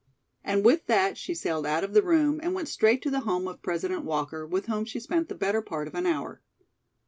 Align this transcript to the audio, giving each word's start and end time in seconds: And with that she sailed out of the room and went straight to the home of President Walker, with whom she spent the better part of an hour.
And 0.43 0.65
with 0.65 0.87
that 0.87 1.15
she 1.15 1.35
sailed 1.35 1.67
out 1.67 1.83
of 1.83 1.93
the 1.93 2.01
room 2.01 2.39
and 2.41 2.55
went 2.55 2.67
straight 2.69 3.03
to 3.03 3.11
the 3.11 3.19
home 3.19 3.47
of 3.47 3.61
President 3.61 4.03
Walker, 4.03 4.47
with 4.47 4.65
whom 4.65 4.83
she 4.83 4.99
spent 4.99 5.29
the 5.29 5.35
better 5.35 5.61
part 5.61 5.87
of 5.87 5.93
an 5.93 6.07
hour. 6.07 6.41